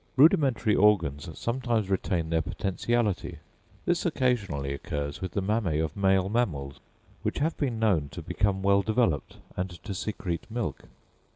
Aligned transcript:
Rudimentary 0.15 0.73
organs 0.75 1.29
sometimes 1.37 1.87
retain 1.91 2.31
their 2.31 2.41
potentiality: 2.41 3.37
this 3.85 4.03
occasionally 4.03 4.73
occurs 4.73 5.21
with 5.21 5.33
the 5.33 5.43
mammæ 5.43 5.79
of 5.85 5.95
male 5.95 6.27
mammals, 6.27 6.79
which 7.21 7.37
have 7.37 7.55
been 7.55 7.77
known 7.77 8.09
to 8.09 8.23
become 8.23 8.63
well 8.63 8.81
developed 8.81 9.35
and 9.55 9.69
to 9.83 9.93
secrete 9.93 10.49
milk. 10.49 10.85